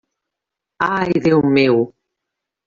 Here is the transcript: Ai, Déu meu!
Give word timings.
Ai, 0.95 1.11
Déu 1.27 1.39
meu! 1.59 1.75